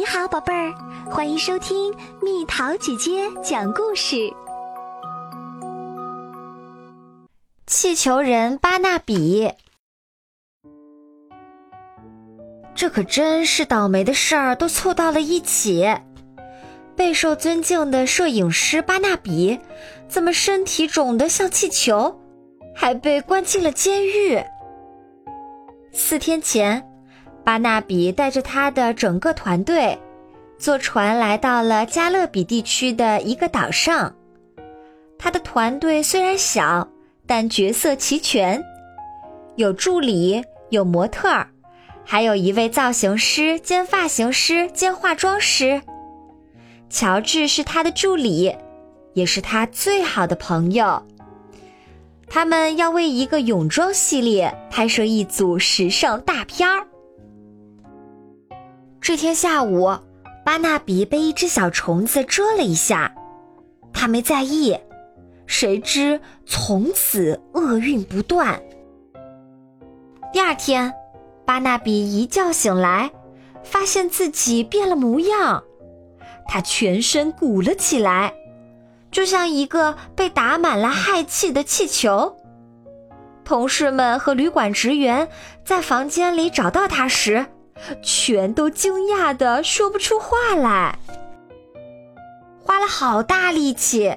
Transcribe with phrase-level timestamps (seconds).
[0.00, 0.72] 你好，宝贝儿，
[1.10, 4.32] 欢迎收听蜜桃姐姐讲故事。
[7.66, 9.52] 气球人巴纳比，
[12.74, 15.86] 这可真是倒霉的事儿，都凑到了一起。
[16.96, 19.60] 备受尊敬的摄影师巴纳比，
[20.08, 22.18] 怎么身体肿得像气球，
[22.74, 24.42] 还被关进了监狱？
[25.92, 26.89] 四天前。
[27.44, 29.98] 巴纳比带着他的整个团队，
[30.58, 34.14] 坐船来到了加勒比地区的一个岛上。
[35.18, 36.86] 他的团队虽然小，
[37.26, 38.62] 但角色齐全，
[39.56, 41.48] 有助理，有模特儿，
[42.04, 45.82] 还有一位造型师兼发型师兼化妆师。
[46.88, 48.54] 乔治是他的助理，
[49.14, 51.02] 也是他最好的朋友。
[52.28, 56.86] 他们要为一个泳装系列拍摄一组时尚大片儿。
[59.10, 59.90] 这天下午，
[60.44, 63.12] 巴纳比被一只小虫子蛰了一下，
[63.92, 64.78] 他没在意，
[65.48, 68.62] 谁知从此厄运不断。
[70.32, 70.94] 第二天，
[71.44, 73.10] 巴纳比一觉醒来，
[73.64, 75.64] 发现自己变了模样，
[76.46, 78.32] 他全身鼓了起来，
[79.10, 82.36] 就像一个被打满了氦气的气球。
[83.44, 85.28] 同事们和旅馆职员
[85.64, 87.46] 在房间里找到他时。
[88.02, 90.98] 全都惊讶的说不出话来，
[92.62, 94.16] 花了好大力气，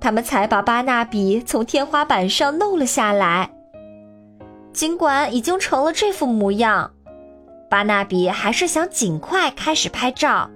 [0.00, 3.50] 他们才把巴纳比从天花板上弄了下来。
[4.72, 6.90] 尽管已经成了这副模样，
[7.70, 10.50] 巴纳比还是想尽快开始拍照。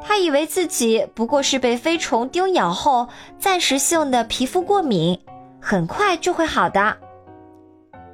[0.00, 5.20] 他以为自己不过是被飞虫叮咬后暂时性的皮肤过敏，
[5.60, 6.96] 很快就会好的。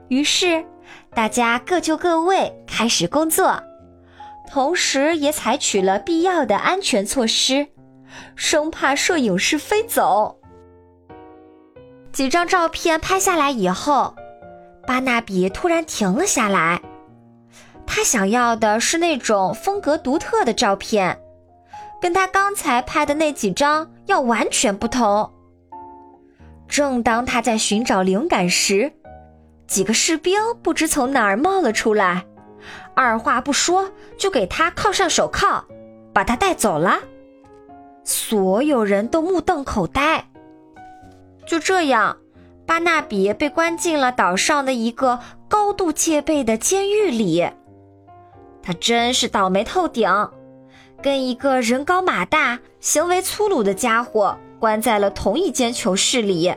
[0.08, 0.64] 于是。
[1.14, 3.62] 大家各就各位，开始工作，
[4.50, 7.68] 同时也采取了必要的安全措施，
[8.34, 10.40] 生怕摄影师飞走。
[12.12, 14.14] 几张照片拍下来以后，
[14.86, 16.80] 巴纳比突然停了下来。
[17.86, 21.20] 他想要的是那种风格独特的照片，
[22.00, 25.30] 跟他刚才拍的那几张要完全不同。
[26.66, 28.92] 正当他在寻找灵感时，
[29.66, 32.24] 几个士兵不知从哪儿冒了出来，
[32.94, 35.64] 二话不说就给他铐上手铐，
[36.12, 37.00] 把他带走了。
[38.04, 40.26] 所有人都目瞪口呆。
[41.46, 42.18] 就这样，
[42.66, 47.48] 巴纳比被关进了岛上的一个高度戒备的监狱里。
[48.62, 50.08] 他真是倒霉透顶，
[51.02, 56.54] 跟一个人高马大、行为粗鲁的家伙关在了同一间囚室里。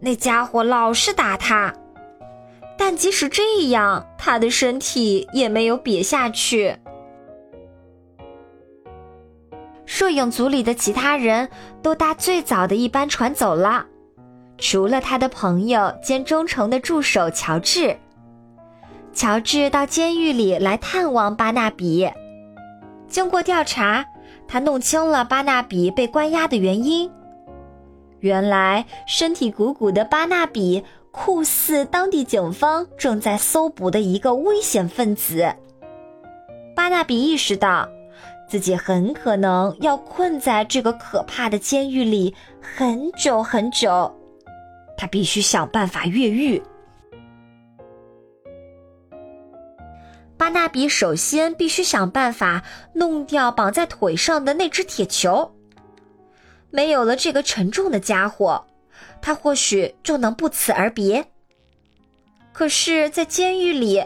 [0.00, 1.72] 那家伙老是打他。
[2.84, 6.76] 但即使这样，他的身体也没有瘪下去。
[9.86, 11.48] 摄影组里的其他人
[11.80, 13.86] 都搭最早的一班船走了，
[14.58, 17.96] 除了他的朋友兼忠诚的助手乔治。
[19.12, 22.10] 乔治到监狱里来探望巴纳比。
[23.06, 24.04] 经过调查，
[24.48, 27.08] 他弄清了巴纳比被关押的原因。
[28.18, 30.82] 原来，身体鼓鼓的巴纳比。
[31.12, 35.54] 酷似当地警方正在搜捕的一个危险分子。
[36.74, 37.88] 巴纳比意识到，
[38.48, 44.10] 自己很可能要困在这个可怕的监狱里很久很久，
[44.96, 46.60] 他必须想办法越狱。
[50.38, 52.62] 巴纳比首先必须想办法
[52.94, 55.52] 弄掉绑在腿上的那只铁球。
[56.70, 58.64] 没有了这个沉重的家伙。
[59.20, 61.24] 他或许就能不辞而别。
[62.52, 64.04] 可是，在监狱里，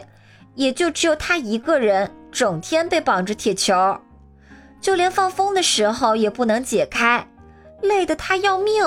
[0.55, 3.99] 也就只有他一个人，整天被绑着铁球，
[4.79, 7.27] 就连放风的时候也不能解开，
[7.81, 8.83] 累得他要命。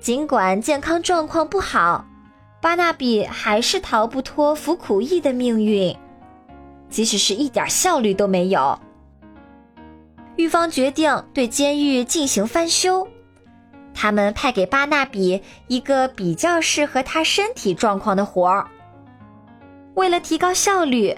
[0.00, 2.06] 尽管健康状况不好，
[2.60, 5.96] 巴纳比还是逃不脱服苦役的命运，
[6.88, 8.78] 即使是一点效率都没有。
[10.36, 13.08] 狱方决定对监狱进行翻修。
[13.94, 18.66] 他们派给巴纳比一个比较适合他身体状况的活儿。
[19.94, 21.16] 为了提高效率，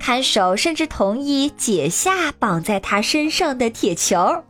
[0.00, 4.42] 看守甚至同意解下绑在他身上的铁球。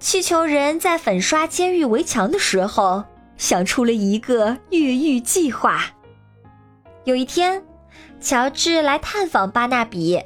[0.00, 3.04] 气球人在粉刷监狱围墙的时候，
[3.36, 5.84] 想出了一个越狱计划。
[7.04, 7.62] 有一天，
[8.20, 10.20] 乔治来探访巴纳比，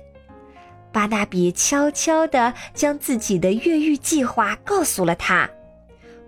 [0.92, 5.48] 巴纳比悄悄地将自己的越狱计划告诉了他。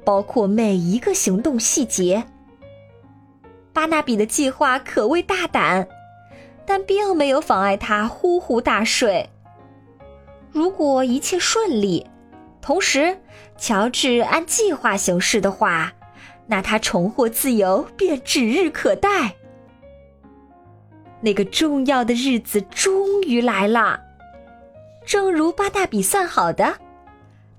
[0.09, 2.25] 包括每一个行动细节。
[3.75, 5.87] 巴纳比的计划可谓大胆，
[6.65, 9.29] 但并没有妨碍他呼呼大睡。
[10.51, 12.07] 如果一切顺利，
[12.63, 13.19] 同时
[13.59, 15.93] 乔治按计划行事的话，
[16.47, 19.35] 那他重获自由便指日可待。
[21.21, 24.01] 那个重要的日子终于来了，
[25.05, 26.79] 正如巴纳比算好的，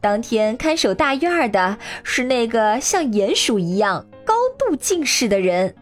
[0.01, 5.75] 当天看守大院的是那个像鼹鼠一样高度近视的人。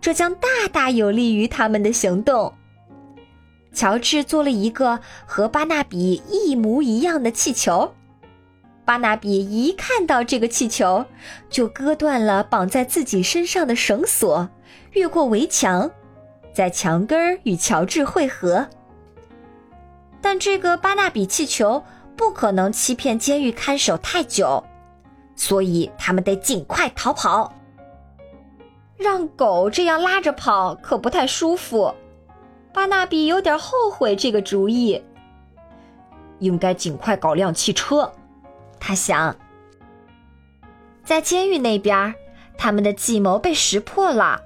[0.00, 2.52] 这将大大有利于他们的行动。
[3.72, 7.94] 乔治做了一个和巴纳比一模一样的气球，
[8.84, 11.06] 巴纳比一看到这个气球，
[11.48, 14.48] 就割断了绑在自己身上的绳索，
[14.92, 15.90] 越过围墙。
[16.52, 18.68] 在墙根儿与乔治会合，
[20.20, 21.82] 但这个巴纳比气球
[22.16, 24.62] 不可能欺骗监狱看守太久，
[25.34, 27.52] 所以他们得尽快逃跑。
[28.96, 31.94] 让狗这样拉着跑可不太舒服，
[32.72, 35.02] 巴纳比有点后悔这个主意。
[36.38, 38.12] 应该尽快搞辆汽车，
[38.78, 39.34] 他想。
[41.04, 42.14] 在监狱那边，
[42.56, 44.40] 他们的计谋被识破了。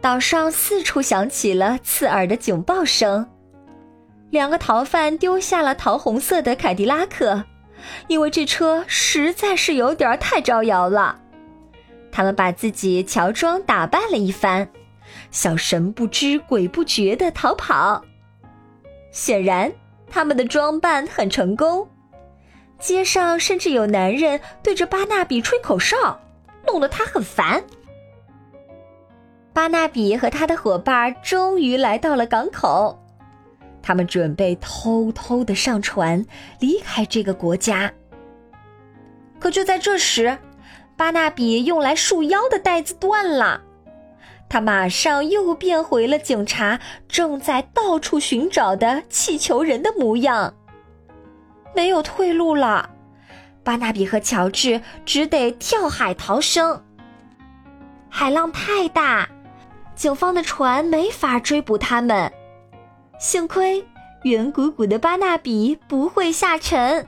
[0.00, 3.28] 岛上四处响起了刺耳的警报声，
[4.30, 7.44] 两个逃犯丢下了桃红色的凯迪拉克，
[8.08, 11.20] 因为这车实在是有点太招摇了。
[12.10, 14.68] 他们把自己乔装打扮了一番，
[15.30, 18.02] 小神不知鬼不觉的逃跑。
[19.10, 19.72] 显然，
[20.10, 21.88] 他们的装扮很成功，
[22.78, 26.20] 街上甚至有男人对着巴纳比吹口哨，
[26.66, 27.62] 弄得他很烦。
[29.52, 33.02] 巴纳比和他的伙伴终于来到了港口，
[33.86, 36.26] 他们准备偷偷的上船
[36.58, 37.92] 离开这个国家。
[39.38, 40.38] 可就在这时，
[40.96, 43.62] 巴纳比用来束腰的带子断了，
[44.48, 50.52] 他马上又变回了警察正在到处寻找的气球人的模样。
[51.72, 52.90] 没有退路了，
[53.62, 56.82] 巴纳比和乔治只得跳海逃生。
[58.08, 59.28] 海浪太大。
[59.94, 62.30] 警方的船没法追捕他们，
[63.18, 63.84] 幸亏
[64.24, 67.06] 圆鼓鼓的巴纳比不会下沉。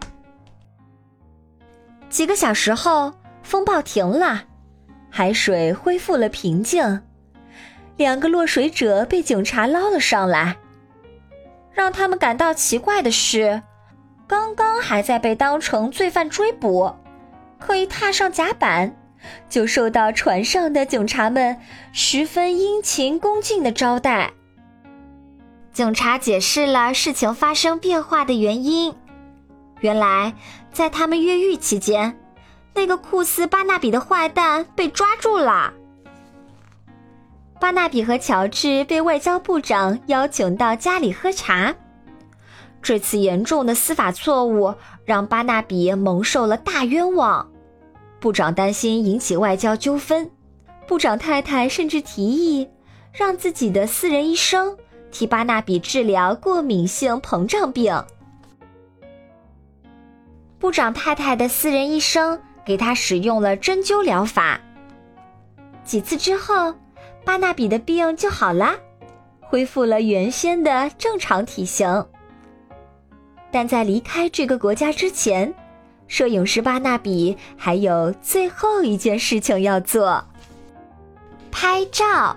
[2.08, 3.12] 几个小时后，
[3.42, 4.44] 风暴停了，
[5.10, 7.02] 海水恢复了平静，
[7.96, 10.56] 两个落水者被警察捞了上来。
[11.72, 13.62] 让他们感到奇怪的是，
[14.26, 16.94] 刚刚还在被当成罪犯追捕，
[17.58, 18.96] 可以踏上甲板。
[19.48, 21.56] 就受到船上的警察们
[21.92, 24.32] 十分殷勤恭敬的招待。
[25.78, 28.92] 警察解释了事情发生变化的原因。
[29.78, 30.34] 原来，
[30.72, 32.18] 在他们越狱期间，
[32.74, 35.72] 那个酷似巴纳比的坏蛋被抓住了。
[37.60, 41.76] 巴纳比和乔治被外交部长邀请到家里喝茶。
[42.82, 47.48] 这次严重的司法错误让巴纳比蒙受了大冤枉。
[48.18, 50.28] 部长担心引起外交纠纷，
[50.88, 52.68] 部长太太甚至提议
[53.12, 54.76] 让自己的私人医生
[55.18, 58.04] 替巴纳比治疗过敏性膨胀病。
[60.60, 64.60] 部长太太的私人医生给他使用了针灸疗法，
[65.82, 66.72] 几次之后，
[67.24, 68.76] 巴纳比的病就好了，
[69.40, 72.06] 恢复了原先的正常体型。
[73.50, 75.52] 但在离开这个国家之前。
[76.06, 80.24] 摄影师巴纳比还有最后一件事情要做：
[81.50, 82.36] 拍照。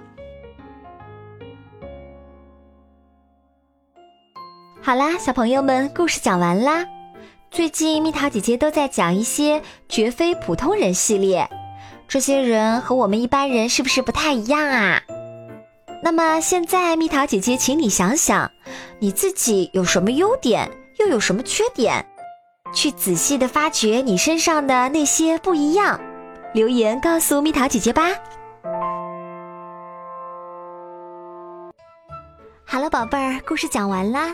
[4.84, 6.88] 好啦，小朋友们，故事讲完啦。
[7.52, 11.48] 最近蜜桃姐姐都在讲一些绝非普通人系列，
[12.08, 15.00] 这些人和我们一般人是不是不太一样啊？
[16.02, 18.50] 那么现在，蜜桃姐姐请你想想，
[18.98, 22.04] 你自己有什么优点，又有什么缺点？
[22.74, 26.02] 去仔细的发掘你身上的那些不一样，
[26.54, 28.10] 留言告诉蜜桃姐姐吧。
[32.66, 34.34] 好了，宝贝儿，故事讲完啦。